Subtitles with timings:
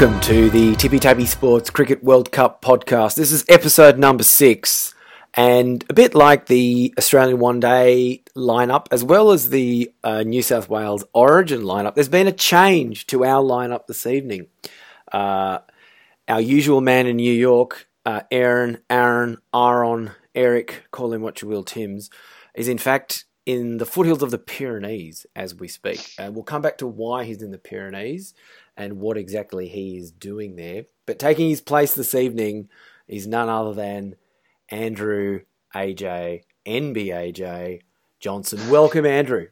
[0.00, 3.16] Welcome to the Tippy Tappy Sports Cricket World Cup podcast.
[3.16, 4.94] This is episode number six,
[5.34, 10.40] and a bit like the Australian One Day lineup, as well as the uh, New
[10.40, 14.46] South Wales Origin lineup, there's been a change to our lineup this evening.
[15.10, 15.58] Uh,
[16.28, 21.48] our usual man in New York, uh, Aaron, Aaron, Aaron, Eric, call him what you
[21.48, 22.08] will, Tim's,
[22.54, 26.12] is in fact in the foothills of the Pyrenees as we speak.
[26.18, 28.32] And we'll come back to why he's in the Pyrenees
[28.78, 30.84] and what exactly he is doing there.
[31.04, 32.70] But taking his place this evening
[33.08, 34.14] is none other than
[34.70, 35.40] Andrew
[35.74, 37.80] AJ, NBAJ
[38.20, 38.70] Johnson.
[38.70, 39.48] Welcome, Andrew.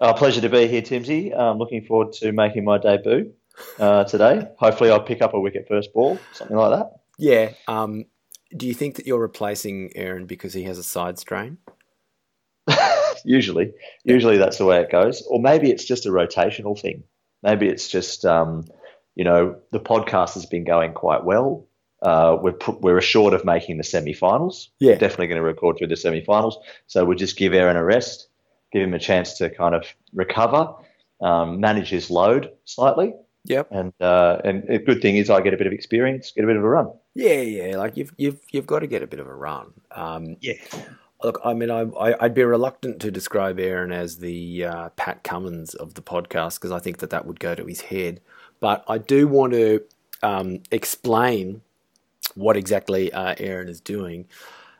[0.00, 1.36] Uh, pleasure to be here, Timsy.
[1.36, 3.32] I'm looking forward to making my debut
[3.78, 4.46] uh, today.
[4.58, 6.90] Hopefully, I'll pick up a wicket first ball, something like that.
[7.18, 7.52] Yeah.
[7.66, 8.04] Um,
[8.54, 11.58] do you think that you're replacing Aaron because he has a side strain?
[13.24, 13.72] usually,
[14.04, 15.22] usually that's the way it goes.
[15.28, 17.04] Or maybe it's just a rotational thing.
[17.44, 18.64] Maybe it's just, um,
[19.14, 21.66] you know, the podcast has been going quite well.
[22.02, 24.70] Uh, we're we're assured of making the semi-finals.
[24.80, 26.58] Yeah, definitely going to record through the semi-finals.
[26.86, 28.28] So we'll just give Aaron a rest,
[28.72, 30.74] give him a chance to kind of recover,
[31.20, 33.14] um, manage his load slightly.
[33.44, 33.68] Yep.
[33.70, 36.46] And uh, and a good thing is I get a bit of experience, get a
[36.46, 36.92] bit of a run.
[37.14, 37.76] Yeah, yeah.
[37.76, 39.72] Like you've you've you've got to get a bit of a run.
[39.90, 40.54] Um, yeah.
[41.24, 45.74] Look, I mean, I, would be reluctant to describe Aaron as the uh, Pat Cummins
[45.74, 48.20] of the podcast because I think that that would go to his head.
[48.60, 49.84] But I do want to
[50.22, 51.62] um, explain
[52.34, 54.26] what exactly uh, Aaron is doing.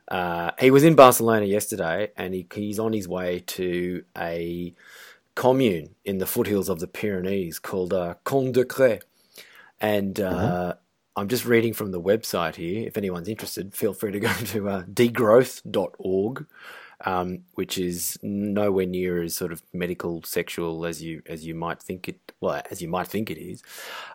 [0.09, 4.75] Uh, he was in Barcelona yesterday, and he, he's on his way to a
[5.35, 8.99] commune in the foothills of the Pyrenees called uh, de Cre.
[9.81, 10.75] And uh, uh-huh.
[11.17, 12.87] I'm just reading from the website here.
[12.87, 16.47] If anyone's interested, feel free to go to uh, degrowth.org,
[17.05, 21.83] um, which is nowhere near as sort of medical sexual as you as you might
[21.83, 22.33] think it.
[22.41, 23.63] Well, as you might think it is.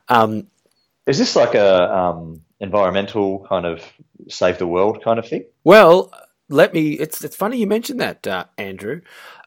[0.09, 0.47] Um,
[1.07, 3.81] is this like a um, environmental kind of
[4.27, 5.45] save the world kind of thing?
[5.63, 6.13] Well,
[6.49, 6.93] let me.
[6.93, 9.01] It's it's funny you mentioned that, uh, Andrew,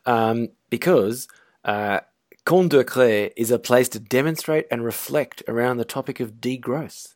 [0.06, 1.28] um, because.
[1.64, 2.00] Uh,
[2.44, 7.14] Comte de is a place to demonstrate and reflect around the topic of degrowth.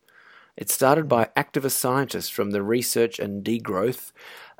[0.57, 4.13] It's started by activist scientists from the Research and Degrowth.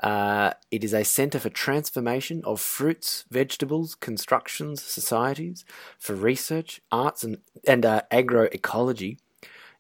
[0.03, 5.65] Uh, it is a centre for transformation of fruits, vegetables, constructions, societies,
[5.99, 9.17] for research, arts, and, and uh, agroecology,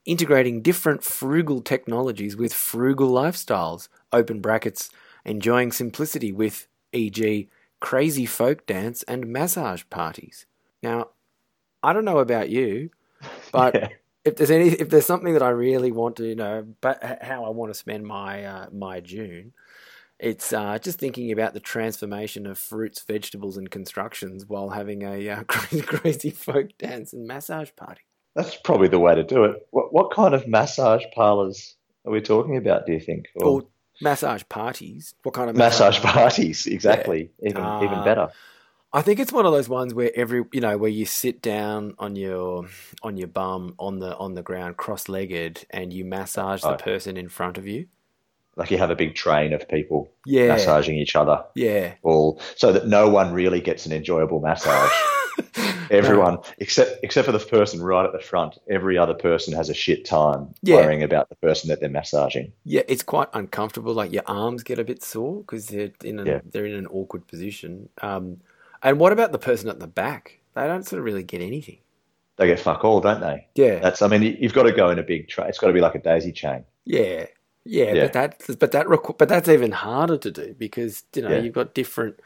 [0.06, 4.88] integrating different frugal technologies with frugal lifestyles, open brackets,
[5.26, 7.48] enjoying simplicity with, e.g.,
[7.78, 10.46] crazy folk dance and massage parties.
[10.82, 11.10] Now,
[11.82, 12.88] I don't know about you,
[13.52, 13.88] but yeah
[14.26, 17.44] if there's any if there's something that I really want to you know but how
[17.44, 19.52] I want to spend my uh, my June
[20.18, 25.28] it's uh, just thinking about the transformation of fruits, vegetables, and constructions while having a
[25.28, 28.00] uh, crazy, crazy folk dance and massage party.
[28.34, 29.66] That's probably the way to do it.
[29.70, 31.76] What, what kind of massage parlors
[32.06, 32.86] are we talking about?
[32.86, 33.26] Do you think?
[33.34, 33.62] Or, or
[34.00, 35.14] massage parties?
[35.22, 36.66] What kind of massage, massage parties?
[36.66, 37.30] Exactly.
[37.40, 37.50] Yeah.
[37.50, 38.28] Even even uh, better.
[38.92, 41.94] I think it's one of those ones where every you know where you sit down
[41.98, 42.66] on your
[43.02, 46.76] on your bum on the on the ground cross legged and you massage the oh.
[46.76, 47.86] person in front of you.
[48.56, 50.48] Like you have a big train of people yeah.
[50.48, 51.44] massaging each other.
[51.54, 51.94] Yeah.
[52.02, 54.92] All so that no one really gets an enjoyable massage.
[55.90, 59.74] Everyone, except except for the person right at the front, every other person has a
[59.74, 60.76] shit time yeah.
[60.76, 62.52] worrying about the person that they're massaging.
[62.64, 63.92] Yeah, it's quite uncomfortable.
[63.92, 66.40] Like your arms get a bit sore because they're in yeah.
[66.50, 67.90] they're in an awkward position.
[68.00, 68.38] Um,
[68.82, 70.40] and what about the person at the back?
[70.54, 71.78] They don't sort of really get anything.
[72.36, 73.46] They get fuck all, don't they?
[73.54, 73.78] Yeah.
[73.78, 74.02] That's.
[74.02, 75.48] I mean, you've got to go in a big tray.
[75.48, 76.64] It's got to be like a daisy chain.
[76.84, 77.26] Yeah.
[77.68, 78.02] Yeah, yeah.
[78.04, 81.38] but that, but that, but that's even harder to do because you know yeah.
[81.40, 82.20] you've got different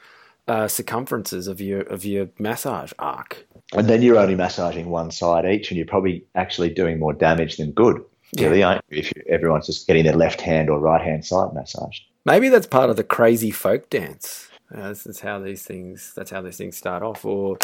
[0.46, 3.46] uh, circumferences of your of your massage arc.
[3.72, 7.56] And then you're only massaging one side each, and you're probably actually doing more damage
[7.56, 8.04] than good.
[8.38, 8.68] Really, yeah.
[8.68, 8.98] aren't you?
[8.98, 12.04] If everyone's just getting their left hand or right hand side massaged.
[12.26, 14.49] Maybe that's part of the crazy folk dance.
[14.74, 16.12] Uh, this is how these things.
[16.14, 17.24] That's how these things start off.
[17.24, 17.58] Or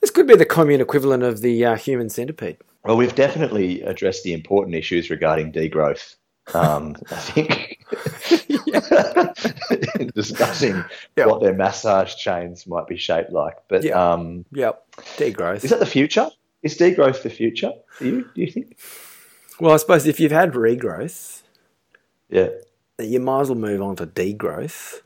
[0.00, 2.58] this could be the commune equivalent of the uh, human centipede.
[2.84, 6.16] Well, we've definitely addressed the important issues regarding degrowth.
[6.54, 7.84] Um, I think
[10.14, 10.84] discussing
[11.16, 11.28] yep.
[11.28, 13.56] what their massage chains might be shaped like.
[13.68, 13.94] But yep.
[13.94, 14.82] um, yep,
[15.16, 16.28] degrowth is that the future?
[16.62, 18.28] Is degrowth the future for you?
[18.34, 18.78] Do you think?
[19.60, 21.42] Well, I suppose if you've had regrowth,
[22.28, 22.48] yeah,
[22.98, 25.02] you might as well move on to degrowth.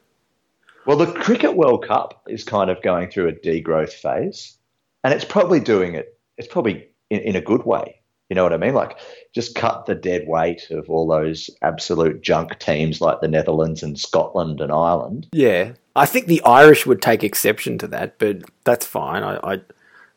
[0.86, 4.56] Well, the Cricket World Cup is kind of going through a degrowth phase,
[5.02, 6.18] and it's probably doing it.
[6.36, 8.00] It's probably in, in a good way.
[8.28, 8.74] You know what I mean?
[8.74, 8.98] Like,
[9.34, 13.98] just cut the dead weight of all those absolute junk teams like the Netherlands and
[13.98, 15.28] Scotland and Ireland.
[15.32, 19.22] Yeah, I think the Irish would take exception to that, but that's fine.
[19.22, 19.60] I I,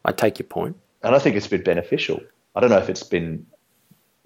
[0.06, 2.22] I take your point, and I think it's been beneficial.
[2.56, 3.46] I don't know if it's been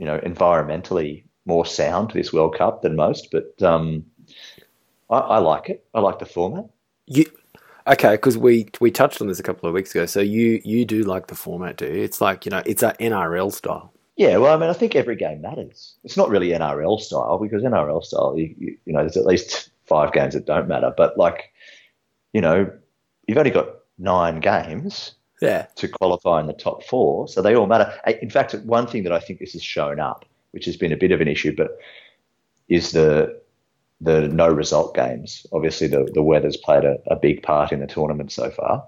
[0.02, 4.04] you know, environmentally more sound this World Cup than most, but um,
[5.12, 5.86] I, I like it.
[5.94, 6.66] I like the format.
[7.06, 7.26] You
[7.88, 8.14] okay?
[8.14, 10.06] Because we we touched on this a couple of weeks ago.
[10.06, 12.04] So you you do like the format, do you?
[12.04, 13.94] It's like you know, it's a NRL style.
[14.18, 15.96] Yeah, well, I mean, I think every game matters.
[16.04, 19.72] It's not really NRL style because NRL style, you, you, you know, there's at least
[19.86, 20.94] five games that don't matter.
[20.96, 21.52] But like,
[22.34, 22.72] you know,
[23.28, 27.68] you've only got nine games Yeah, to qualify in the top four, so they all
[27.68, 27.92] matter.
[28.22, 30.98] In fact, one thing that I think this has shown up, which has been a
[30.98, 31.80] bit of an issue, but
[32.70, 33.41] is the
[34.02, 35.46] the no result games.
[35.54, 38.86] Obviously, the the weather's played a, a big part in the tournament so far.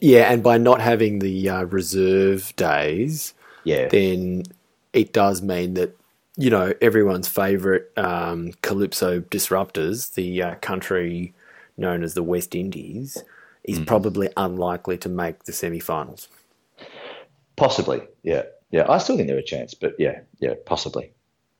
[0.00, 3.34] yeah, and by not having the uh, reserve days,
[3.64, 4.44] Yeah, then
[4.92, 5.96] it does mean that
[6.36, 11.34] you know everyone's favorite um, calypso disruptors, the uh, country
[11.76, 13.24] known as the West Indies,
[13.64, 16.28] is probably unlikely to make the semi-finals.
[17.56, 18.02] possibly.
[18.22, 18.86] Yeah, yeah.
[18.88, 21.12] I still think they're a chance, but yeah, yeah, possibly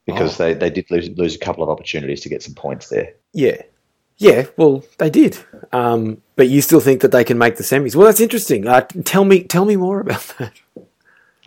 [0.06, 3.14] because they, they did lose lose a couple of opportunities to get some points there.
[3.32, 3.62] Yeah.
[4.16, 5.36] Yeah, well, they did,
[5.72, 7.96] um, but you still think that they can make the semis.
[7.96, 8.64] Well, that's interesting.
[8.64, 10.52] Uh, tell me, tell me more about that.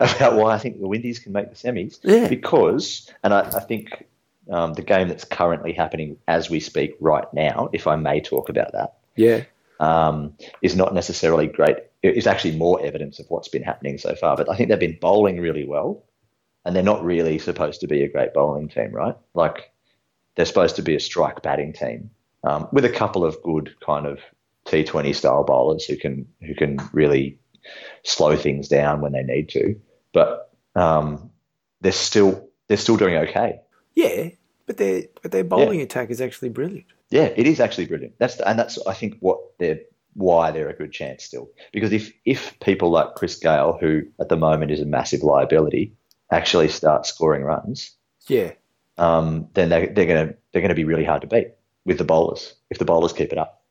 [0.00, 1.98] about why I think the Windies can make the semis.
[2.02, 2.28] Yeah.
[2.28, 4.06] Because, and I, I think
[4.50, 8.50] um, the game that's currently happening as we speak right now, if I may talk
[8.50, 9.44] about that, Yeah,
[9.80, 11.76] um, is not necessarily great.
[12.02, 14.36] It is actually more evidence of what's been happening so far.
[14.36, 16.02] But I think they've been bowling really well,
[16.64, 19.16] and they're not really supposed to be a great bowling team, right?
[19.34, 19.72] Like
[20.34, 22.10] they're supposed to be a strike batting team
[22.44, 24.20] um, with a couple of good kind of
[24.66, 27.38] T20 style bowlers who can who can really
[28.04, 29.80] slow things down when they need to.
[30.12, 31.30] But um,
[31.80, 33.60] they're still they're still doing okay.
[33.94, 34.30] yeah,
[34.66, 36.86] but their but their bowling attack is actually brilliant.
[37.10, 38.14] Yeah, it is actually brilliant.
[38.18, 39.80] That's the, and that's I think what they're
[40.14, 41.48] why they're a good chance still.
[41.72, 45.94] Because if if people like Chris Gayle, who at the moment is a massive liability,
[46.30, 47.92] actually start scoring runs,
[48.28, 48.52] Yeah,
[48.98, 51.48] um, then they, they're gonna they're gonna be really hard to beat
[51.84, 53.62] with the bowlers if the bowlers keep it up.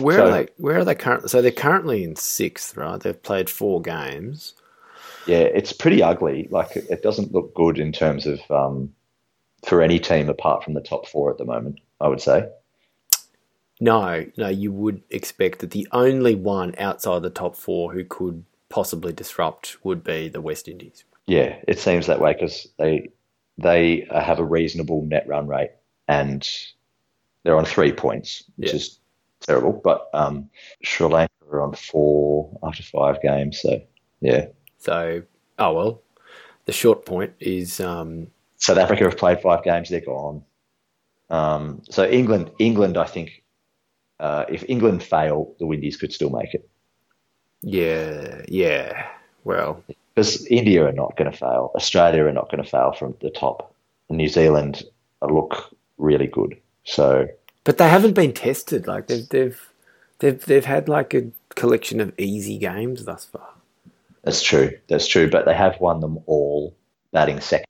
[0.00, 0.48] where So- are they?
[0.58, 1.28] Where are they currently?
[1.28, 2.98] So they're currently in sixth, right?
[3.00, 4.54] They've played four games.
[5.26, 6.48] Yeah, it's pretty ugly.
[6.50, 8.94] Like it, it doesn't look good in terms of um,
[9.66, 11.80] for any team apart from the top four at the moment.
[12.00, 12.48] I would say.
[13.80, 18.44] No, no, you would expect that the only one outside the top four who could
[18.68, 21.04] possibly disrupt would be the West Indies.
[21.28, 23.10] Yeah, it seems that way because they
[23.58, 25.72] they have a reasonable net run rate
[26.08, 26.48] and
[27.42, 28.76] they're on three points, which Yeah.
[28.76, 28.98] is
[29.40, 29.72] terrible.
[29.84, 30.48] But um,
[30.82, 33.78] Sri Lanka are on four after five games, so
[34.22, 34.46] yeah.
[34.78, 35.22] So,
[35.58, 36.02] oh well,
[36.64, 40.42] the short point is um, South Africa have played five games; they're gone.
[41.28, 43.44] Um, so England, England, I think,
[44.18, 46.66] uh, if England fail, the Windies could still make it
[47.62, 49.06] yeah, yeah.
[49.44, 49.82] Well,
[50.18, 53.30] because India are not going to fail, Australia are not going to fail from the
[53.30, 53.72] top,
[54.08, 54.82] and New Zealand
[55.22, 56.56] look really good.
[56.84, 57.28] So
[57.62, 58.88] but they haven't been tested.
[58.88, 59.72] Like they've they've
[60.18, 63.48] they've they've had like a collection of easy games thus far.
[64.24, 64.76] That's true.
[64.88, 65.30] That's true.
[65.30, 66.74] But they have won them all
[67.12, 67.66] batting second,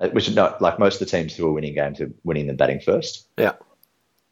[0.00, 2.46] Uh, which is not like most of the teams who are winning games are winning
[2.46, 3.26] them batting first.
[3.38, 3.54] Yeah,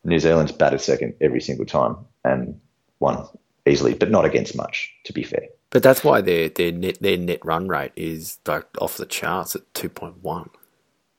[0.04, 2.60] New Zealand's batted second every single time and
[3.00, 3.26] won
[3.68, 5.46] easily, but not against much, to be fair.
[5.70, 9.54] but that's why their their net their net run rate is like off the charts
[9.54, 10.50] at two point one.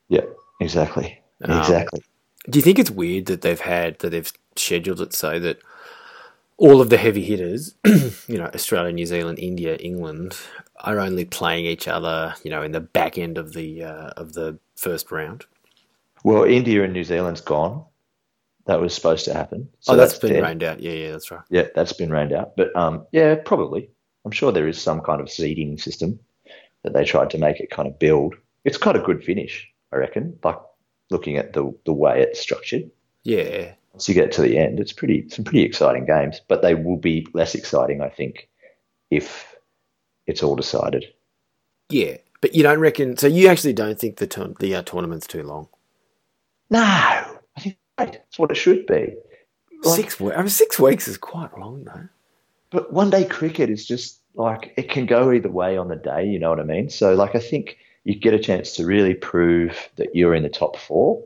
[0.08, 0.24] Yeah,
[0.60, 1.20] exactly.
[1.42, 2.02] Um, exactly.
[2.48, 5.60] Do you think it's weird that they've had that they've scheduled it so that
[6.56, 7.74] all of the heavy hitters,
[8.28, 10.36] you know, Australia, New Zealand, India, England,
[10.80, 14.34] are only playing each other, you know, in the back end of the uh, of
[14.34, 15.46] the first round?
[16.24, 17.84] Well, India and New Zealand's gone.
[18.66, 19.68] That was supposed to happen.
[19.80, 20.42] So oh, that's been dead.
[20.42, 20.80] rained out.
[20.80, 21.42] Yeah, yeah, that's right.
[21.50, 22.56] Yeah, that's been rained out.
[22.56, 23.90] But um, yeah, probably.
[24.24, 26.20] I'm sure there is some kind of seeding system
[26.84, 28.34] that they tried to make it kind of build.
[28.64, 30.38] It's quite a good finish, I reckon.
[30.44, 30.58] Like
[31.10, 32.90] looking at the the way it's structured.
[33.24, 36.40] Yeah, Once you get to the end, it's pretty some pretty exciting games.
[36.46, 38.48] But they will be less exciting, I think,
[39.10, 39.56] if
[40.26, 41.06] it's all decided.
[41.88, 42.18] yeah.
[42.42, 43.18] But you don't reckon?
[43.18, 45.68] So you actually don't think the the uh, tournament's too long?
[46.70, 47.29] No,
[48.06, 49.14] That's what it should be.
[49.84, 50.36] Like- six weeks.
[50.36, 52.08] I mean, six weeks is quite long, though.
[52.70, 56.24] But one day cricket is just like it can go either way on the day,
[56.24, 56.88] you know what I mean?
[56.88, 60.48] So like I think you get a chance to really prove that you're in the
[60.48, 61.22] top four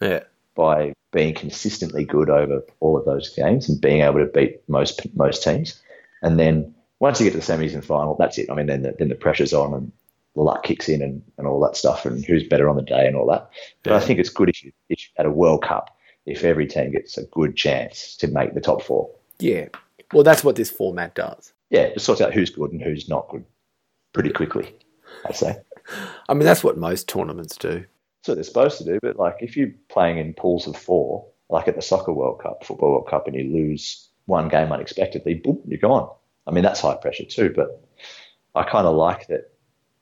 [0.00, 0.24] Yeah,
[0.56, 5.00] by being consistently good over all of those games and being able to beat most
[5.14, 5.80] most teams.
[6.22, 8.50] And then once you get to the semis and final, that's it.
[8.50, 9.92] I mean, then the, then the pressure's on and
[10.34, 13.06] the luck kicks in and, and all that stuff and who's better on the day
[13.06, 13.48] and all that.
[13.84, 15.96] But I think it's good if you, if you- at a World Cup
[16.28, 19.10] if every team gets a good chance to make the top four.
[19.38, 19.68] yeah.
[20.12, 21.52] Well, that's what this format does.
[21.68, 23.44] Yeah, it sorts out who's good and who's not good
[24.14, 24.74] pretty quickly,
[25.26, 25.58] I'd say.
[26.28, 27.84] I mean, that's what most tournaments do.
[28.20, 28.98] That's what they're supposed to do.
[29.02, 32.64] But like, if you're playing in pools of four, like at the Soccer World Cup,
[32.64, 36.08] Football World Cup, and you lose one game unexpectedly, boom, you're gone.
[36.46, 37.52] I mean, that's high pressure too.
[37.54, 37.86] But
[38.54, 39.52] I kind of like that.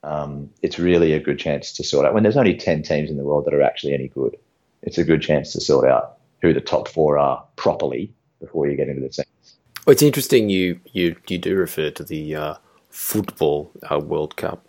[0.04, 3.16] Um, it's really a good chance to sort out when there's only ten teams in
[3.16, 4.37] the world that are actually any good.
[4.83, 8.76] It's a good chance to sort out who the top four are properly before you
[8.76, 9.54] get into the semis.
[9.87, 12.54] Well, it's interesting you you you do refer to the uh,
[12.90, 14.66] football uh, World Cup,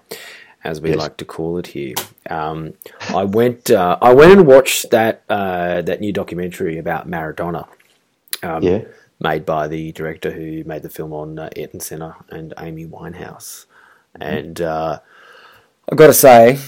[0.63, 0.97] as we Yes.
[0.99, 1.95] like to call it here.
[2.29, 2.73] Um,
[3.09, 7.67] I went uh, I went and watched that uh, that new documentary about Maradona.
[8.43, 8.81] Um, Yeah,
[9.19, 13.65] made by the director who made the film on uh, Ayrton Senna and Amy Winehouse.
[14.19, 14.99] And uh,
[15.89, 16.59] I've got to say,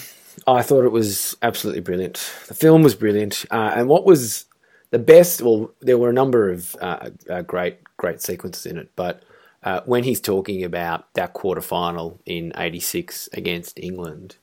[0.48, 2.16] I thought it was absolutely brilliant.
[2.48, 3.46] The film was brilliant.
[3.52, 4.46] Uh, and what was
[4.92, 8.92] the best, well, there were a number of uh, uh, great, great sequences in it,
[8.96, 9.24] but
[9.64, 14.38] uh, when he's talking about that quarter final in 86 against England,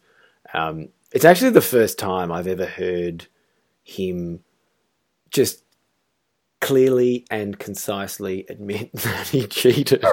[0.52, 3.26] um, it's actually the first time I've ever heard
[3.82, 4.40] him
[5.30, 5.62] just
[6.60, 10.04] clearly and concisely admit that he cheated.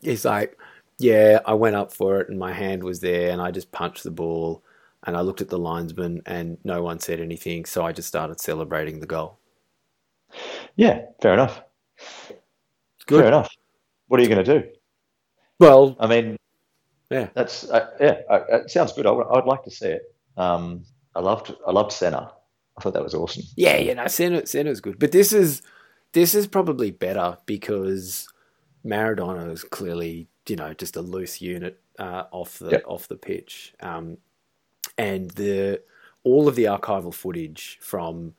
[0.00, 0.56] He's like,
[0.98, 4.04] yeah, I went up for it and my hand was there and I just punched
[4.04, 4.62] the ball
[5.08, 8.42] and I looked at the linesman and no one said anything, so I just started
[8.42, 9.38] celebrating the goal.
[10.76, 11.62] yeah, fair enough.
[13.06, 13.20] Good.
[13.20, 13.48] Fair enough.
[14.08, 14.68] What are you going to do?
[15.58, 16.36] Well, I mean,
[17.10, 19.06] yeah, that's uh, yeah, uh, it sounds good.
[19.06, 20.02] I would, like to see it.
[20.36, 20.84] Um,
[21.14, 22.30] I loved I loved Senna.
[22.76, 23.44] I thought that was awesome.
[23.56, 25.62] yeah, you know, Senna, Senna's good, but this is
[26.12, 28.28] this is probably better because
[28.84, 32.84] Maradona is clearly you know just a loose unit uh, off the Yep.
[32.86, 34.18] off the pitch, um,
[34.98, 35.80] and the
[36.24, 38.34] all of the archival footage from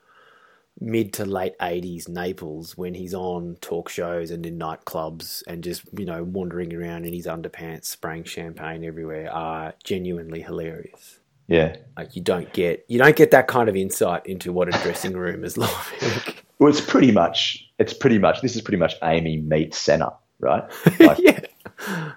[0.82, 5.84] mid to late 80s Naples when he's on talk shows and in nightclubs and just
[5.98, 11.76] you know wandering around in his underpants spraying champagne everywhere are genuinely hilarious Yeah.
[11.98, 15.14] like you don't get you don't get that kind of insight into what a dressing
[15.18, 19.38] room is like Well, it's pretty much it's pretty much this is pretty much Amy
[19.38, 20.64] meets Senna, right?
[21.00, 21.40] Like, yeah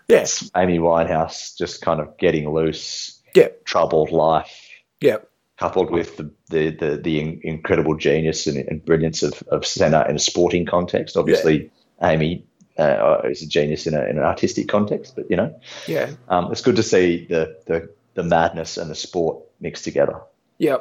[0.09, 0.25] yeah
[0.57, 4.69] Amy Winehouse just kind of getting loose, yeah troubled life,
[5.01, 5.19] yeah
[5.59, 10.17] coupled with the the the, the incredible genius and, and brilliance of, of Senna in
[10.17, 11.17] a sporting context.
[11.17, 11.71] Obviously,
[12.03, 12.45] Amy
[12.79, 15.55] uh, is a genius in, a, in an artistic context, but you know,
[15.87, 16.11] yeah.
[16.29, 20.21] Um, it's good to see the, the the madness and the sport mixed together.
[20.59, 20.79] yeah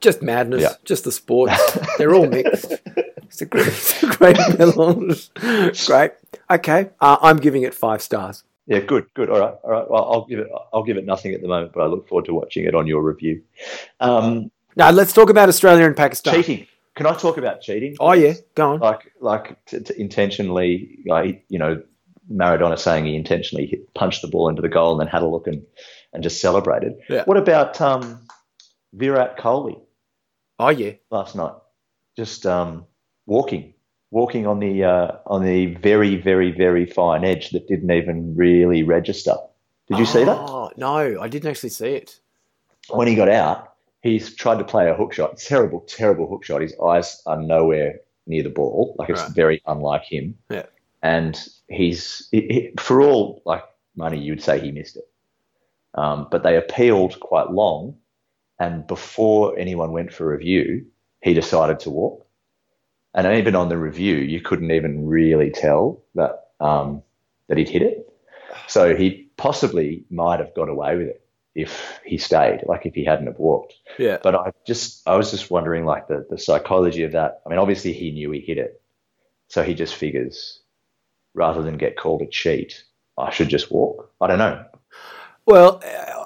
[0.00, 0.74] just madness Yeah.
[0.84, 1.50] just the sport.
[1.98, 2.72] they're all mixed.
[3.22, 5.30] It's a great, it's a great melange.
[5.86, 6.12] Great.
[6.50, 9.28] Okay uh, i'm giving it five stars Yeah, good, good.
[9.28, 9.90] All right, all right.
[9.90, 10.48] Well, I'll give it.
[10.72, 12.86] I'll give it nothing at the moment, but I look forward to watching it on
[12.86, 13.42] your review.
[14.00, 16.66] Um, now let's talk about australia and pakistan cheating.
[16.96, 17.96] Can I talk about cheating?
[18.00, 21.82] oh yeah go on Like, like to, to intentionally, like you know,
[22.32, 25.26] Maradona saying he intentionally hit, punched the ball into the goal and then had a
[25.28, 25.62] look and
[26.12, 26.94] and just celebrated.
[27.08, 27.24] Yeah.
[27.24, 28.26] What about um,
[28.94, 29.78] Virat Kohli
[30.58, 31.52] oh yeah last night?
[32.16, 32.86] Just um,
[33.26, 33.74] walking,
[34.14, 38.82] walking on the uh, on the very, very, very fine edge that didn't even really
[38.84, 39.34] register.
[39.88, 40.38] Did you see that?
[40.38, 42.20] Oh no, I didn't actually see it.
[42.90, 45.36] when he got out, he's tried to play a hook shot.
[45.36, 46.62] Terrible, terrible hook shot.
[46.62, 48.94] His eyes are nowhere near the ball.
[48.98, 49.34] Like it's Right.
[49.42, 50.38] very unlike him.
[50.50, 50.66] Yeah.
[51.02, 51.34] And
[51.68, 53.64] he's, he, he- for all like
[53.96, 55.08] money, you'd say he missed it.
[55.94, 57.96] Um, but they appealed quite long.
[58.58, 60.86] And before anyone went for review,
[61.22, 62.23] he decided to walk.
[63.14, 67.02] And even on the review, you couldn't even really tell that um,
[67.48, 68.12] that he'd hit it.
[68.66, 73.04] So he possibly might have got away with it if he stayed, like if he
[73.04, 73.74] hadn't have walked.
[73.98, 77.42] Yeah, But I just, I was just wondering, like the the psychology of that.
[77.46, 78.82] I mean, obviously he knew he hit it,
[79.48, 80.60] so he just figures,
[81.34, 82.82] rather than get called a cheat,
[83.16, 84.10] I should just walk.
[84.20, 84.64] I don't know.
[85.46, 85.82] Well,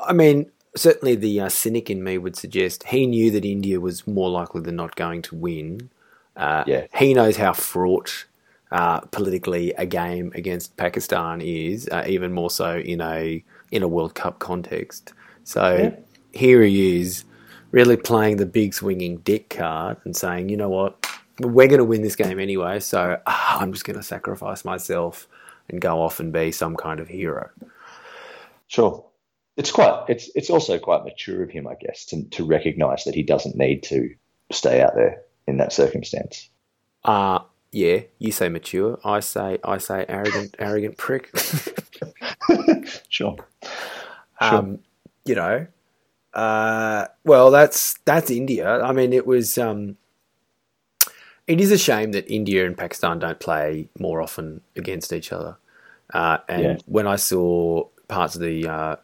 [0.06, 4.06] I mean, certainly the uh, cynic in me would suggest he knew that India was
[4.06, 5.90] more likely than not going to win.
[6.38, 6.86] Uh, Yeah.
[6.94, 8.26] He knows how fraught
[8.70, 13.88] uh, politically a game against Pakistan is, uh, even more so in a in a
[13.88, 15.12] World Cup context.
[15.44, 15.96] So Yeah.
[16.32, 17.24] here he is,
[17.72, 21.06] really playing the big swinging dick card and saying, you know what,
[21.40, 25.26] we're going to win this game anyway, so ah, I'm just going to sacrifice myself
[25.68, 27.50] and go off and be some kind of hero.
[28.68, 29.04] Sure.
[29.56, 30.04] It's quite.
[30.08, 33.56] It's it's also quite mature of him, I guess, to to recognise that he doesn't
[33.56, 34.14] need to
[34.52, 36.48] stay out there in that circumstance.
[37.04, 37.40] Uh
[37.72, 38.98] yeah, you say mature.
[39.04, 41.30] I say I say arrogant arrogant prick.
[43.08, 43.36] Sure.
[44.40, 44.78] um,
[45.24, 45.66] you know.
[46.32, 48.80] Uh well that's that's India.
[48.80, 49.96] I mean it was um
[51.46, 55.56] it is a shame that India and Pakistan don't play more often against each other.
[56.12, 56.76] Uh, and Yeah.
[56.86, 58.96] when I saw parts of the uh,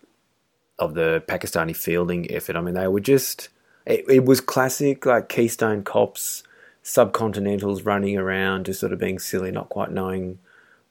[0.78, 2.56] of the Pakistani fielding effort.
[2.56, 3.48] I mean, they were just
[3.86, 6.42] it, it was classic like Keystone cops,
[6.82, 10.38] subcontinentals running around, just sort of being silly, not quite knowing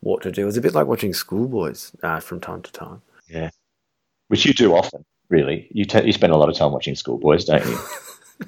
[0.02, 0.44] what to do.
[0.44, 3.02] It was a bit like watching schoolboys uh, from time to time.
[3.28, 3.50] Yeah,
[4.28, 5.06] which you do often.
[5.30, 7.80] Really, you te- you spend a lot of time watching schoolboys, don't you?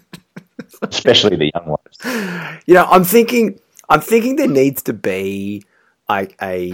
[0.84, 2.62] Especially the young ones.
[2.68, 3.60] You know, I'm thinking,
[3.90, 5.64] I'm thinking there needs to be
[6.08, 6.74] like a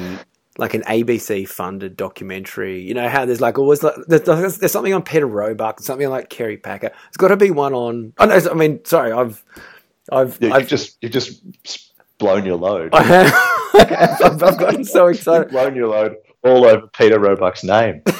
[0.61, 2.79] like an ABC funded documentary.
[2.81, 6.29] You know how there's like always like, there's, there's something on Peter Roebuck, something like
[6.29, 6.91] Kerry Packer.
[7.07, 8.13] It's got to be one on.
[8.19, 9.43] Oh no, I mean, sorry, I've,
[10.11, 11.41] I've, Yeah, I've just you've just
[12.19, 12.93] blown your load.
[12.93, 13.01] I
[13.73, 14.21] have.
[14.23, 15.49] I've, I've gotten so You've excited.
[15.49, 18.03] blown your load all over Peter Roebuck's name.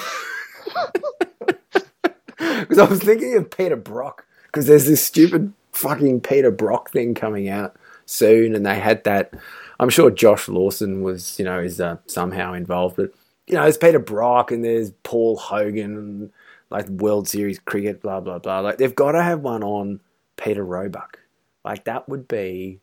[2.38, 4.26] Because I was thinking of Peter Brock.
[4.48, 9.34] Because there's this stupid fucking Peter Brock thing coming out soon, and they had that.
[9.82, 13.12] I'm sure Josh Lawson was, you know, is uh, somehow involved, but
[13.48, 16.32] you know, there's Peter Brock and there's Paul Hogan and
[16.70, 18.60] like World Series cricket, blah blah blah.
[18.60, 20.00] Like they've got to have one on
[20.38, 21.20] Peter Roebuck.
[21.66, 22.80] Like that would be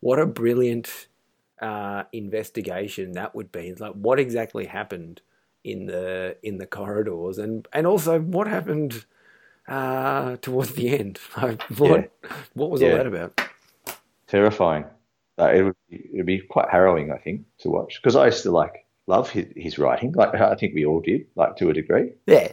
[0.00, 1.08] what a brilliant
[1.60, 3.68] uh, investigation that would be.
[3.68, 5.22] It's like what exactly happened
[5.64, 9.06] in the in the corridors, and and also what happened
[9.66, 11.18] uh, towards the end.
[11.40, 12.12] Like what
[12.52, 13.40] what was all that about?
[14.26, 14.84] Terrifying.
[15.38, 18.50] It would be, it'd be quite harrowing, I think, to watch because I used to
[18.50, 20.12] like love his, his writing.
[20.12, 22.12] Like I think we all did, like to a degree.
[22.26, 22.52] Yeah,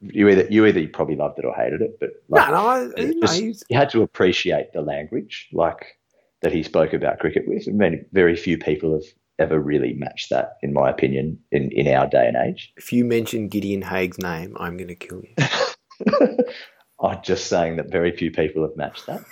[0.00, 3.20] You either you either probably loved it or hated it, but like, no, it no
[3.26, 5.98] just- you had to appreciate the language, like
[6.42, 7.66] that he spoke about cricket with.
[7.66, 9.04] And many, very few people have
[9.38, 12.72] ever really matched that, in my opinion, in, in our day and age.
[12.76, 16.06] if you mention Gideon Haigh's name, I'm going to kill you.
[17.00, 19.22] I'm just saying that very few people have matched that.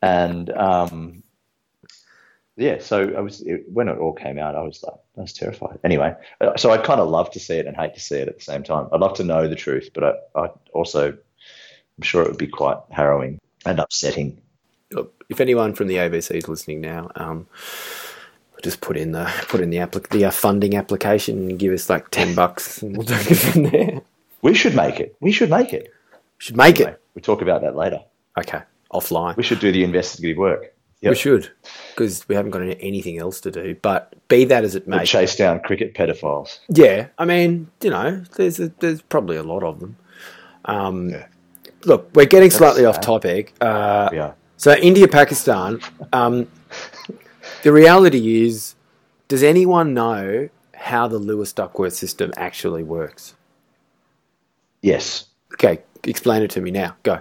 [0.00, 1.22] And um,
[2.56, 5.32] yeah, so I was it, when it all came out, I was like, I was
[5.32, 5.78] terrified.
[5.84, 8.28] Anyway, uh, so I'd kind of love to see it and hate to see it
[8.28, 8.88] at the same time.
[8.92, 12.46] I'd love to know the truth, but I, I also, I'm sure it would be
[12.48, 14.40] quite harrowing and upsetting.
[15.30, 17.46] If anyone from the ABC is listening now, um,
[18.62, 21.88] just put in the put in the applic- the uh, funding application and give us
[21.88, 24.02] like ten bucks, and we'll take it from there.
[24.42, 25.16] We should make it.
[25.20, 25.92] We should make it.
[26.38, 27.00] Should make Anyway, it.
[27.14, 28.02] we'll talk about that later.
[28.38, 28.60] Okay,
[28.92, 29.36] offline.
[29.36, 30.71] We should do the investigative work.
[31.02, 31.10] Yep.
[31.10, 31.50] We should
[31.90, 33.74] because we haven't got anything else to do.
[33.82, 36.60] But be that as it We'll may, chase down cricket pedophiles.
[36.68, 37.08] yeah.
[37.18, 39.96] I mean, you know, there's a, there's probably a lot of them.
[40.64, 41.26] Um, Yeah.
[41.84, 43.02] Look, we're getting slightly off sad.
[43.02, 43.52] topic.
[43.60, 44.32] Uh, Yeah.
[44.56, 45.80] So India, Pakistan.
[46.12, 46.46] Um,
[47.64, 48.76] the reality is,
[49.26, 53.34] does anyone know how the Lewis Duckworth system actually works?
[54.82, 55.26] Yes.
[55.54, 56.94] Okay, explain it to me now.
[57.02, 57.20] Go.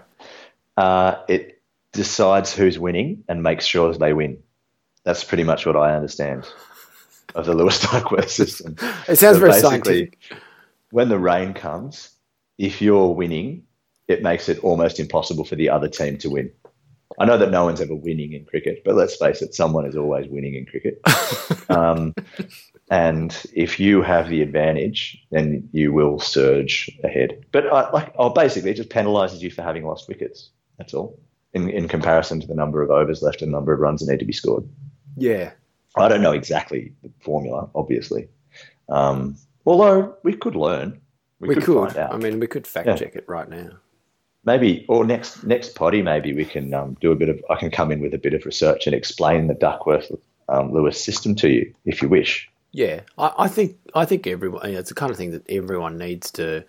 [0.77, 1.50] Uh, it
[1.93, 4.41] decides who's winning and makes sure they win.
[5.03, 6.47] That's pretty much what I understand
[7.35, 8.75] of the Lewis Duckworth system.
[9.07, 10.17] It sounds So very scientific.
[10.91, 12.11] When the rain comes,
[12.57, 13.63] if you're winning,
[14.07, 16.51] it makes it almost impossible for the other team to win.
[17.19, 19.95] I know that no one's ever winning in cricket, but let's face it, someone is
[19.95, 21.01] always winning in cricket.
[21.69, 22.13] um,
[22.89, 27.45] and if you have the advantage, then you will surge ahead.
[27.51, 30.49] But uh, like, oh, basically, it just penalises you for having lost wickets.
[30.77, 31.19] That's all.
[31.53, 34.09] In, in comparison to the number of overs left and the number of runs that
[34.11, 34.63] need to be scored.
[35.17, 35.51] Yeah.
[35.97, 38.29] I don't know exactly the formula, obviously.
[38.87, 39.35] Um,
[39.65, 41.01] although we could learn.
[41.41, 41.87] We, We, could, could.
[41.91, 42.13] find out.
[42.13, 42.95] I mean, we could fact Yeah.
[42.95, 43.71] check it right now.
[44.45, 47.43] maybe, or next next potty, maybe we can um, do a bit of.
[47.49, 50.09] I can come in with a bit of research and explain the Duckworth
[50.47, 52.49] um, Lewis system to you, if you wish.
[52.71, 54.65] Yeah, I, I think I think everyone.
[54.67, 56.63] You know, it's the kind of thing that everyone needs to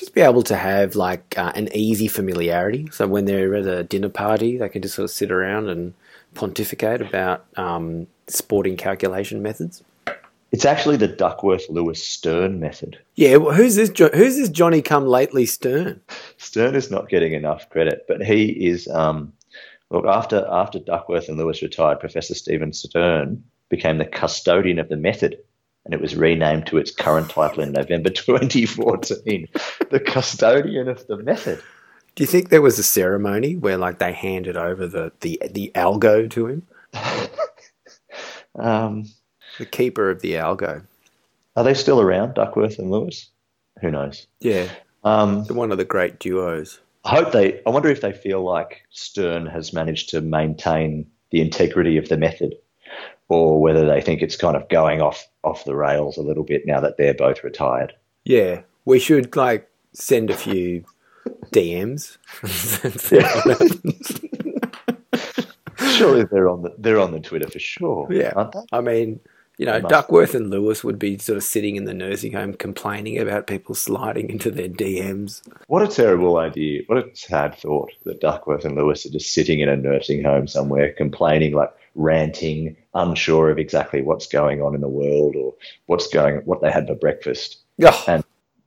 [0.00, 2.88] just be able to have like uh, an easy familiarity.
[2.90, 5.92] So when they're at a dinner party, they can just sort of sit around and
[6.34, 9.84] pontificate about um, sporting calculation methods.
[10.52, 12.98] It's actually the Duckworth Lewis Stern method.
[13.14, 13.90] Yeah, well, who's this?
[13.90, 16.00] Jo- Who's this Johnny Come Lately Stern?
[16.38, 18.88] Stern is not getting enough credit, but he is.
[18.88, 19.32] Um,
[19.90, 24.96] look, after after Duckworth and Lewis retired, Professor Stephen Stern became the custodian of the
[24.96, 25.38] method,
[25.90, 29.48] and it was renamed to its current title in November 2014.
[29.90, 31.60] the custodian of the method.
[32.14, 35.72] Do you think there was a ceremony where like they handed over the the the
[35.74, 36.62] algo to him,
[38.54, 39.06] Um,
[39.58, 40.84] the keeper of the algo?
[41.56, 43.28] are they still around, Duckworth and Lewis?
[43.80, 44.26] Who knows?
[44.40, 44.68] Yeah,
[45.04, 46.78] Um, one of the great duos.
[47.04, 47.60] I hope they.
[47.66, 52.16] I wonder if they feel like Stern has managed to maintain the integrity of the
[52.16, 52.54] method,
[53.30, 56.66] or whether they think it's kind of going off off the rails a little bit
[56.66, 57.94] now that they're both retired.
[58.24, 60.84] Yeah, we should like send a few
[61.52, 62.18] DMs.
[65.96, 68.08] Surely they're on the they're on the Twitter for sure.
[68.10, 68.32] Yeah.
[68.34, 68.60] aren't they?
[68.72, 69.20] I mean,
[69.58, 69.80] You know.
[69.80, 73.74] Duckworth and Lewis would be sort of sitting in the nursing home complaining about people
[73.74, 75.42] sliding into their DMs.
[75.68, 76.82] What a terrible idea.
[76.86, 80.48] What a sad thought that Duckworth and Lewis are just sitting in a nursing home
[80.48, 85.54] somewhere complaining, like ranting, unsure of exactly what's going on in the world or
[85.86, 88.24] what's going, what they had for breakfast, Oh, and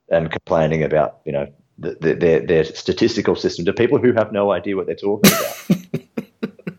[0.09, 4.31] and complaining about, you know, the, the, their their statistical system to people who have
[4.31, 6.23] no idea what they're talking about.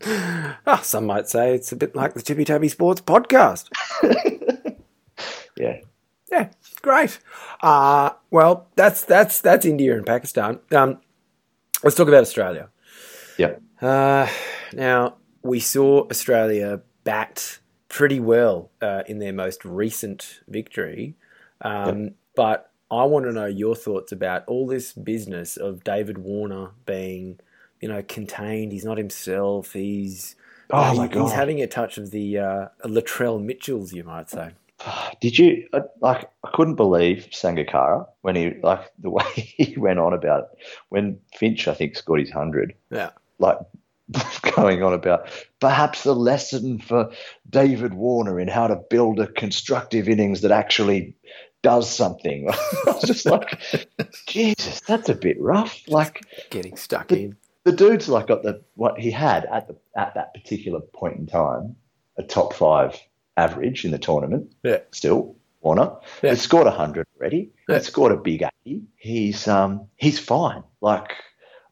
[0.67, 3.69] ah, some might say it's a bit like the Tippy Tappy Sports podcast.
[5.57, 5.77] yeah.
[6.31, 6.49] Yeah,
[6.81, 7.19] great.
[7.61, 10.59] Uh, well, that's that's that's India and Pakistan.
[10.71, 10.99] Um,
[11.83, 12.69] let's talk about Australia.
[13.37, 13.55] Yeah.
[13.81, 14.27] Uh,
[14.73, 21.15] now we saw Australia bat pretty well uh, in their most recent victory,
[21.61, 26.71] um, but I want to know your thoughts about all this business of David Warner
[26.85, 27.39] being,
[27.79, 28.71] you know, contained.
[28.71, 29.73] He's not himself.
[29.73, 30.35] He's
[30.71, 31.23] Oh he- my god.
[31.23, 34.51] he's having a touch of the uh, Latrell Mitchells, you might say.
[35.21, 36.27] Did you uh, like?
[36.43, 40.49] I couldn't believe Sangakkara when he like the way he went on about
[40.89, 42.73] when Finch, I think, scored his hundred.
[42.89, 43.11] Yeah.
[43.39, 43.57] Like
[44.55, 45.27] going on about
[45.59, 47.11] perhaps the lesson for
[47.49, 51.15] David Warner in how to build a constructive innings that actually
[51.63, 52.47] does something.
[52.51, 52.55] I
[52.91, 53.59] was just like,
[54.27, 55.81] Jesus, that's a bit rough.
[55.87, 57.35] Like Getting stuck in.
[57.63, 61.25] the dude's like got the what he had at the at that particular point in
[61.25, 61.75] time,
[62.17, 62.99] a top five
[63.37, 64.53] average in the tournament.
[64.63, 64.79] Yeah.
[64.91, 65.93] Still, Warner.
[66.21, 66.29] Yeah.
[66.31, 67.49] He's scored hundred already.
[67.67, 67.77] Yeah.
[67.79, 68.83] He's scored a big eighty.
[68.97, 70.63] He's um he's fine.
[70.81, 71.11] Like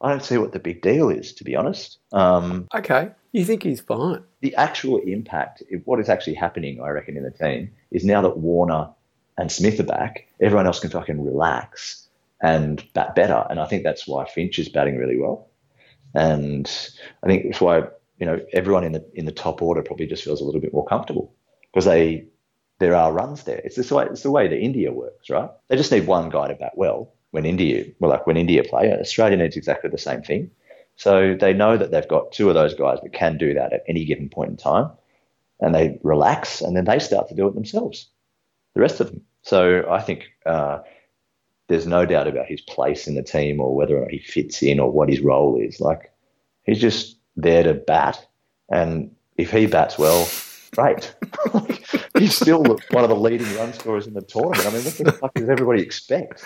[0.04, 1.98] I don't see what the big deal is, to be honest.
[2.12, 4.22] Um, Okay, you think he's fine?
[4.42, 8.36] the actual impact, what is actually happening, I reckon, in the team is now that
[8.36, 8.90] Warner
[9.38, 12.06] and Smith are back, everyone else can fucking relax
[12.42, 13.46] and bat better.
[13.48, 15.48] And I think that's why Finch is batting really well.
[16.14, 16.70] And
[17.22, 17.84] I think it's why
[18.18, 20.72] you know everyone in the in the top order probably just feels a little bit
[20.72, 21.34] more comfortable
[21.72, 22.26] because they
[22.78, 23.60] there are runs there.
[23.64, 24.06] It's this way.
[24.10, 25.50] It's the way that India works, right?
[25.68, 27.14] They just need one guy to bat well.
[27.34, 30.52] When India, well, like when India play, Australia needs exactly the same thing.
[30.94, 33.82] So they know that they've got two of those guys that can do that at
[33.88, 34.92] any given point in time,
[35.58, 38.06] and they relax, and then they start to do it themselves.
[38.74, 39.22] The rest of them.
[39.42, 40.78] So I think uh,
[41.66, 44.62] there's no doubt about his place in the team or whether or not he fits
[44.62, 45.80] in or what his role is.
[45.80, 46.12] Like
[46.62, 48.24] he's just there to bat,
[48.70, 50.28] and if he bats well,
[50.70, 51.12] great.
[52.18, 54.66] he's still one of the leading run scorers in the tournament.
[54.66, 56.44] I mean, what the fuck does everybody expect?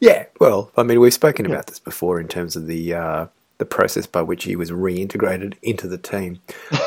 [0.00, 0.26] Yeah.
[0.40, 3.26] Well, I mean, we've spoken about this before in terms of the uh,
[3.58, 6.40] the process by which he was reintegrated into the team.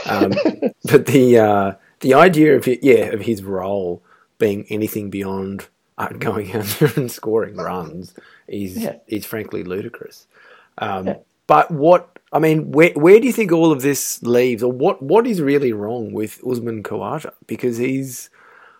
[0.09, 0.33] Um,
[0.85, 4.01] but the uh, the idea of it, yeah of his role
[4.37, 8.13] being anything beyond uh, going out there and scoring runs
[8.47, 8.97] is Yeah.
[9.07, 10.27] is frankly ludicrous.
[10.77, 11.15] Um, Yeah.
[11.47, 15.01] But what I mean, where where do you think all of this leaves, or what
[15.01, 17.31] what is really wrong with Usman Khawaja?
[17.47, 18.29] Because he's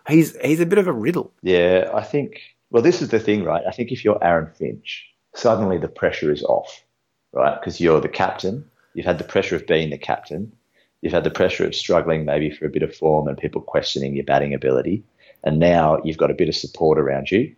[0.06, 1.32] he's he's a bit of a riddle.
[1.42, 2.40] Yeah, I think.
[2.70, 3.64] Well, this is the thing, right?
[3.66, 6.84] I think if you're Aaron Finch, suddenly the pressure is off,
[7.32, 7.58] right?
[7.58, 8.64] Because you're the captain.
[8.92, 10.52] You've had the pressure of being the captain.
[11.00, 14.14] You've had the pressure of struggling maybe for a bit of form and people questioning
[14.14, 15.04] your batting ability.
[15.44, 17.54] And now you've got a bit of support around you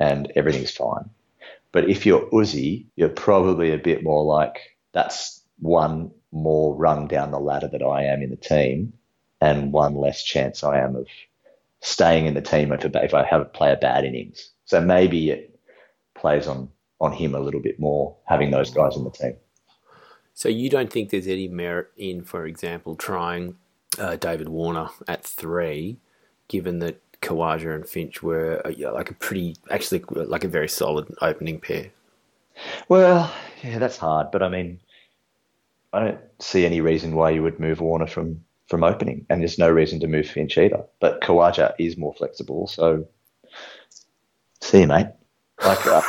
[0.00, 1.08] and everything's fine.
[1.72, 4.58] But if you're Uzi, you're probably a bit more like
[4.92, 8.92] that's one more rung down the ladder that I am in the team
[9.40, 11.06] and one less chance I am of
[11.80, 14.50] staying in the team if, if I have play a bad innings.
[14.66, 15.58] So maybe it
[16.14, 16.68] plays on
[17.00, 19.34] on him a little bit more having those guys in the team.
[20.34, 23.56] So you don't think there's any merit in, for example, trying
[23.98, 25.98] uh, David Warner at three,
[26.46, 30.68] given that Khawaja and Finch were uh, yeah, like a pretty, actually like a very
[30.68, 31.90] solid opening pair.
[32.88, 33.32] Well,
[33.62, 34.80] yeah, that's hard, but I mean,
[35.92, 39.58] I don't see any reason why you would move Warner from from opening, and there's
[39.58, 40.84] no reason to move Finch either.
[41.00, 43.06] But Khawaja is more flexible, so
[44.60, 45.08] see you, mate.
[45.64, 46.02] Like, uh,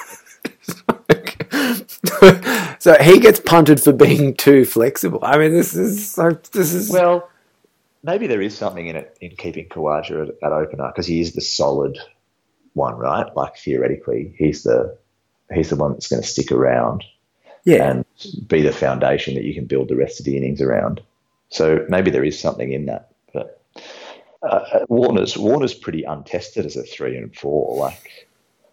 [2.79, 5.19] so he gets punted for being too flexible.
[5.21, 6.31] I mean, this is so.
[6.51, 7.29] This is well,
[8.03, 11.33] maybe there is something in it in keeping Khawaja at, at opener because he is
[11.33, 11.97] the solid
[12.73, 13.35] one, right?
[13.35, 14.97] Like theoretically, he's the
[15.53, 17.03] he's the one that's going to stick around.
[17.63, 17.89] yeah.
[17.89, 18.05] and
[18.47, 21.01] be the foundation that you can build the rest of the innings around.
[21.49, 23.11] So maybe there is something in that.
[23.33, 23.61] But
[24.41, 27.77] uh, Warner's Warner's pretty untested as a three and four.
[27.77, 28.27] Like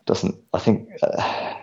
[0.07, 0.89] doesn't I think?
[1.03, 1.55] Uh,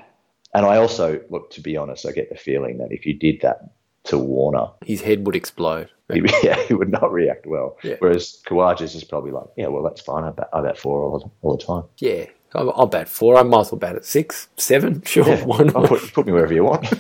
[0.54, 3.42] and I also look to be honest, I get the feeling that if you did
[3.42, 3.72] that
[4.08, 5.90] to Warner, His head would explode.
[6.14, 7.78] he, yeah, he would not react well.
[7.84, 7.96] Yeah.
[8.00, 10.24] Whereas Khawaja's is probably like, yeah, well that's fine.
[10.24, 11.84] I bet, I bet four all, the- all the time.
[12.00, 12.26] Yeah.
[12.56, 13.38] I'll, I'll bat four.
[13.38, 15.02] I might as well bat at six, seven.
[15.06, 15.90] Sure, Yeah, why I'll not?
[15.90, 16.88] put, put me wherever you want.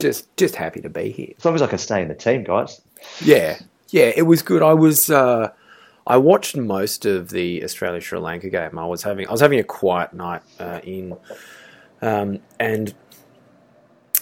[0.00, 1.34] Just, just happy to be here.
[1.36, 2.80] As long as I can stay in the team, guys.
[3.20, 3.58] Yeah,
[3.90, 4.62] yeah, it was good.
[4.62, 5.50] I was, uh,
[6.06, 8.78] I watched most of the Australia Sri Lanka game.
[8.78, 11.18] I was having I was having a quiet night uh, in,
[12.00, 12.94] um, and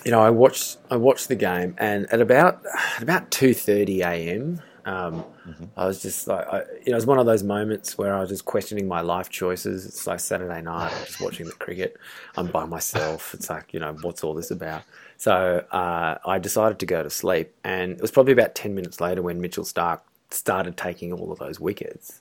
[0.04, 2.64] you know I watched I watched the game, and at about
[2.96, 4.60] at about two thirty a.m.
[4.84, 5.64] Um, Mm-hmm.
[5.78, 8.20] I was just like, I, you know, it was one of those moments where I
[8.20, 9.86] was just questioning my life choices.
[9.86, 11.96] It's like Saturday night, I'm just watching the cricket.
[12.36, 13.32] I'm by myself.
[13.32, 14.82] It's like, you know, what's all this about?
[15.16, 19.00] So uh, I decided to go to sleep, and it was probably about ten minutes
[19.00, 22.20] later when Mitchell Starc started taking all of those wickets.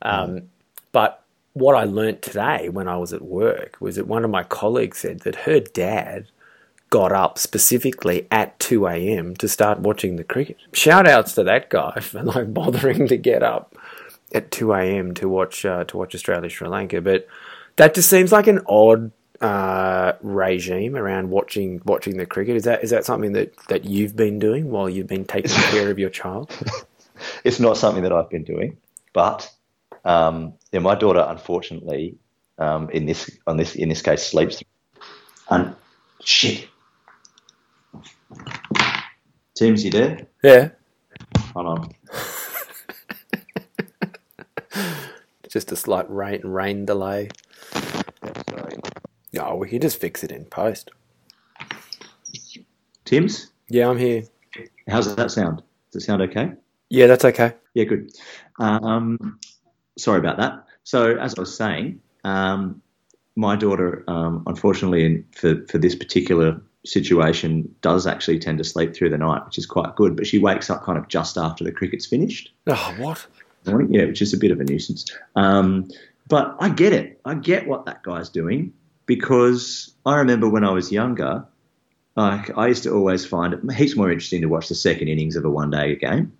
[0.00, 0.48] Um,
[0.92, 4.44] But what I learnt today when I was at work was that one of my
[4.44, 6.28] colleagues said that her dad
[6.92, 9.34] got up specifically at 2 a.m.
[9.36, 10.58] to start watching the cricket.
[10.74, 13.74] Shout outs to that guy for like bothering to get up
[14.34, 15.14] at 2 a.m.
[15.14, 17.00] to watch uh, to watch Australia Sri Lanka.
[17.00, 17.26] But
[17.76, 22.56] that just seems like an odd uh, regime around watching watching the cricket.
[22.56, 25.90] Is that is that something that, that you've been doing while you've been taking care
[25.90, 26.54] of your child?
[27.44, 28.78] It's not something that I've been doing,
[29.12, 29.48] but
[30.04, 32.16] um, yeah, my daughter, unfortunately,
[32.58, 34.60] um, in this on this in this case, sleeps.
[35.48, 35.76] And
[36.24, 36.66] shit.
[39.54, 40.26] Teams, you there?
[40.42, 40.70] Yeah,
[41.54, 41.90] Hold on.
[45.48, 47.28] just a slight rain rain delay.
[48.50, 48.76] Sorry.
[49.34, 50.90] No, we can just fix it in post.
[53.04, 54.24] Tim's, Yeah, I'm here.
[54.88, 55.62] how's that sound?
[55.92, 56.52] Does it sound okay?
[56.88, 57.54] Yeah, that's okay.
[57.74, 58.10] Yeah, good.
[58.58, 59.38] Um,
[59.98, 60.64] sorry about that.
[60.84, 62.80] So, as I was saying, um,
[63.36, 69.10] my daughter, um, unfortunately, for for this particular situation, does actually tend to sleep through
[69.10, 70.16] the night, which is quite good.
[70.16, 72.52] But she wakes up kind of just after the cricket's finished.
[72.66, 73.26] Oh, what?
[73.70, 75.06] morning, yeah, which is a bit of a nuisance.
[75.36, 75.88] Um,
[76.28, 77.20] but I get it.
[77.24, 78.72] I get what that guy's doing
[79.06, 81.46] because I remember when I was younger,
[82.16, 85.36] like I used to always find it heaps more interesting to watch the second innings
[85.36, 86.32] of a one-day game.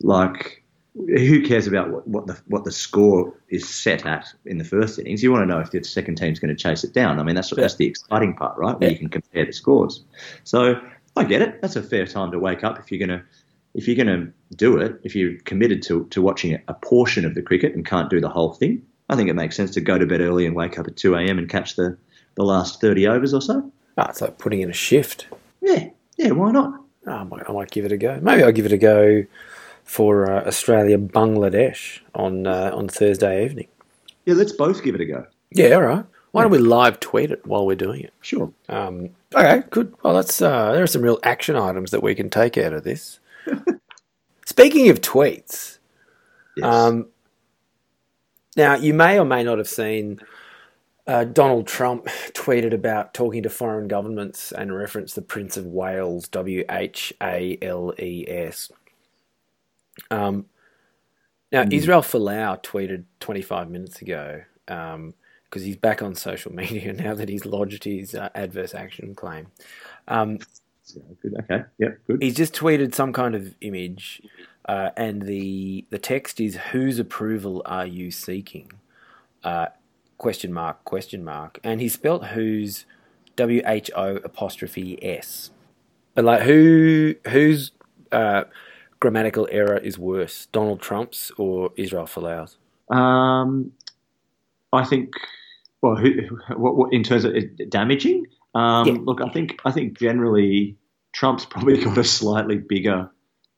[0.00, 0.63] Like,
[0.94, 4.98] who cares about what, what the what the score is set at in the first
[4.98, 5.22] innings?
[5.22, 7.18] You want to know if the second team's going to chase it down.
[7.18, 8.78] I mean, that's that's the exciting part, right?
[8.78, 8.92] Where Yeah.
[8.92, 10.02] you can compare the scores.
[10.44, 10.80] So
[11.16, 11.60] I get it.
[11.62, 13.24] That's a fair time to wake up if you're going to
[13.74, 17.34] if you're going to do it, if you're committed to, to watching a portion of
[17.34, 19.98] the cricket and can't do the whole thing, I think it makes sense to go
[19.98, 21.38] to bed early and wake up at 2 a.m.
[21.38, 21.98] and catch the,
[22.36, 23.68] the last 30 overs or so.
[23.98, 25.26] Oh, it's like putting in a shift.
[25.60, 26.80] Yeah, yeah, why not?
[27.08, 28.20] Oh, I, might, I might give it a go.
[28.22, 29.24] Maybe I'll give it a go
[29.84, 33.68] for uh, Australia Bangladesh on uh, on Thursday evening.
[34.24, 35.26] Yeah, let's both give it a go.
[35.50, 36.04] Yeah, all right.
[36.32, 38.12] Why don't we live tweet it while we're doing it?
[38.20, 38.52] Sure.
[38.68, 39.94] Um, okay, good.
[40.02, 42.82] Well, that's uh, there are some real action items that we can take out of
[42.82, 43.20] this.
[44.46, 45.78] Speaking of tweets,
[46.56, 46.64] Yes.
[46.66, 47.06] um,
[48.56, 50.20] now you may or may not have seen
[51.06, 56.26] uh, Donald Trump tweeted about talking to foreign governments and referenced the Prince of Wales,
[56.28, 58.70] W H A L E S.
[60.10, 60.46] Um,
[61.52, 67.28] now, Israel Folau tweeted 25 minutes ago because he's back on social media now that
[67.28, 69.46] he's lodged his uh, adverse action claim.
[70.08, 70.38] Um,
[71.22, 71.34] good.
[71.42, 71.64] Okay.
[71.78, 71.98] Yep.
[72.08, 72.22] Good.
[72.22, 74.20] he's just tweeted some kind of image,
[74.68, 78.72] uh, and the the text is "Whose approval are you seeking?"
[79.44, 79.66] Uh,
[80.18, 82.84] question mark question mark, and he spelt "whose"
[83.36, 85.50] W H O apostrophe S.
[86.14, 87.72] But like, who whose
[88.12, 88.44] uh,
[89.04, 92.56] grammatical error is worse, Donald Trump's or Israel Folau's?
[92.90, 93.72] Um,
[94.72, 95.12] I think.
[95.82, 96.10] Well, who,
[96.56, 97.34] what, what in terms of
[97.68, 98.24] damaging?
[98.54, 98.96] Um, Yeah.
[99.02, 100.78] Look, I think I think generally
[101.12, 103.10] Trump's probably got a slightly bigger,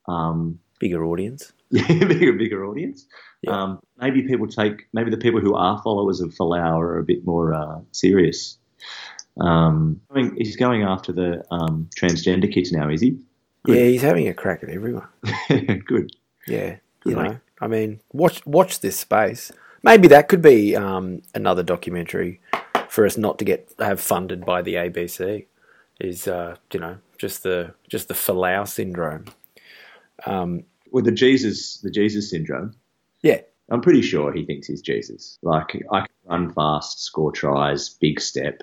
[0.08, 1.52] um, Bigger audience.
[1.70, 3.06] yeah, bigger bigger audience.
[3.42, 3.52] Yeah.
[3.52, 7.24] Um, maybe people take maybe the people who are followers of Folau are a bit
[7.24, 8.58] more uh, serious.
[9.40, 13.18] Um, I mean, he's going after the um, transgender kids now, is he?
[13.66, 15.08] Yeah, he's having a crack at everyone.
[15.48, 16.12] Good.
[16.46, 19.52] Yeah, Good you know, I mean, watch watch this space.
[19.82, 22.40] Maybe that could be um, another documentary
[22.88, 25.46] for us not to get have funded by the ABC.
[26.00, 29.26] Is uh, you know just the just the Folau syndrome.
[30.24, 32.74] Um, With the Jesus, the Jesus syndrome.
[33.22, 35.38] yeah, I'm pretty sure he thinks he's Jesus.
[35.42, 38.62] Like I can run fast, score tries, big step.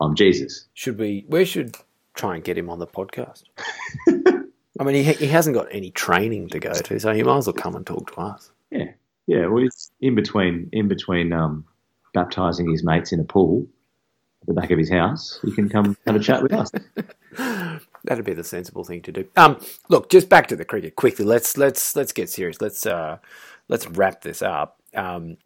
[0.00, 0.66] I'm Jesus.
[0.74, 1.24] should we?
[1.28, 1.76] Where should
[2.18, 3.44] try and get him on the podcast.
[4.80, 7.46] I mean, he he hasn't got any training to go to, so he might as
[7.46, 8.50] well come and talk to us.
[8.70, 8.92] Yeah,
[9.26, 9.46] yeah.
[9.46, 11.64] Well, he's in between, in between um,
[12.12, 13.66] baptizing his mates in a pool
[14.42, 15.40] at the back of his house.
[15.42, 16.70] He can come have a chat with us.
[18.04, 19.28] That'd be the sensible thing to do.
[19.36, 21.24] Um, look, just back to the cricket quickly.
[21.24, 22.60] Let's let's let's get serious.
[22.60, 23.18] Let's uh,
[23.68, 24.80] let's wrap this up.
[24.94, 25.38] Um,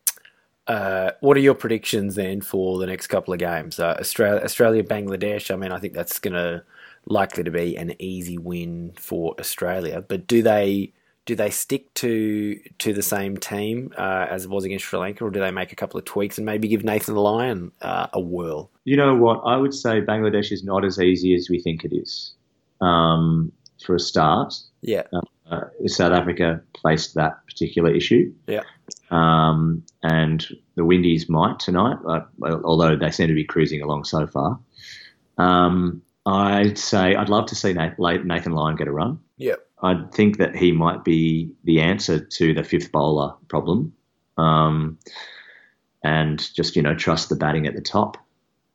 [0.66, 3.78] uh, what are your predictions then for the next couple of games?
[3.78, 5.52] Uh, Australia, Australia, Bangladesh.
[5.52, 6.62] I mean, I think that's going to
[7.06, 10.04] likely to be an easy win for Australia.
[10.06, 10.92] But do they
[11.24, 15.24] do they stick to to the same team uh, as it was against Sri Lanka,
[15.24, 18.20] or do they make a couple of tweaks and maybe give Nathan Lyon uh, a
[18.20, 18.70] whirl?
[18.84, 19.40] You know what?
[19.44, 22.34] I would say Bangladesh is not as easy as we think it is.
[22.80, 25.02] Um, for a start, Yeah,
[25.50, 28.32] uh, South Africa faced that particular issue.
[28.46, 28.62] Yeah.
[29.10, 32.20] Um, and the Windies might tonight, uh,
[32.64, 34.58] although they seem to be cruising along so far.
[35.38, 39.18] Um, I'd say I'd love to see Nathan Nathan Lyon get a run.
[39.36, 43.92] yeah, I think that he might be the answer to the fifth bowler problem,
[44.38, 44.98] um,
[46.04, 48.16] and just you know trust the batting at the top.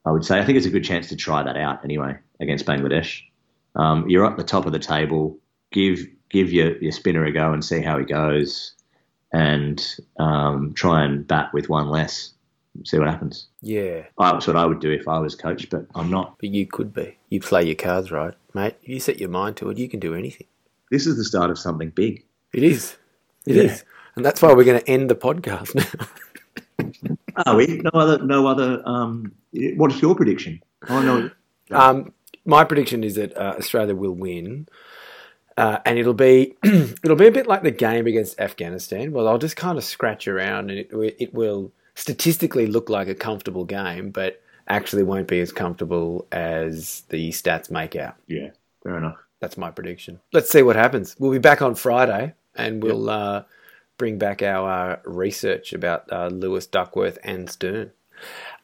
[0.05, 2.65] I would say I think it's a good chance to try that out anyway against
[2.65, 3.21] Bangladesh.
[3.75, 5.37] Um, you're at the top of the table.
[5.71, 5.99] Give
[6.29, 8.73] give your, your spinner a go and see how he goes,
[9.33, 9.85] and
[10.19, 12.31] um, try and bat with one less.
[12.85, 13.47] See what happens.
[13.61, 14.03] yeah.
[14.19, 16.37] That's what I would do if I was coach, but I'm not.
[16.39, 17.17] But you could be.
[17.29, 18.75] You play your cards right, mate.
[18.83, 19.79] You set your mind to it.
[19.79, 20.45] You can do anything.
[20.91, 22.23] This is the start of something big.
[22.53, 22.95] It is.
[23.47, 23.83] It is, Yeah.
[24.15, 26.07] and that's why we're going to end the podcast now.
[27.45, 27.81] Are we?
[27.83, 28.23] No other.
[28.23, 28.81] No other.
[28.85, 29.31] Um,
[29.75, 30.61] what's your prediction?
[30.89, 31.31] Oh no.
[31.75, 32.13] Um,
[32.47, 34.67] my prediction is that uh, Australia will win,
[35.57, 39.11] uh, and it'll be it'll be a bit like the game against Afghanistan.
[39.11, 43.15] Well, I'll just kind of scratch around, and it it will statistically look like a
[43.15, 48.15] comfortable game, but actually won't be as comfortable as the stats make out.
[48.27, 48.51] Yeah.
[48.83, 49.17] Fair enough.
[49.39, 50.19] That's my prediction.
[50.33, 51.15] Let's see what happens.
[51.19, 53.43] We'll be back on Friday, and we'll uh,
[53.97, 57.91] bring back our uh, research about uh, Lewis, Duckworth, and Stern.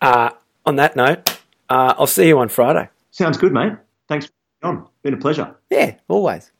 [0.01, 0.31] Uh,
[0.65, 2.89] on that note, uh, I'll see you on Friday.
[3.13, 3.73] Sounds good, mate.
[4.07, 4.87] Thanks for on.
[5.03, 5.55] Been a pleasure.
[5.69, 6.51] Yeah, always.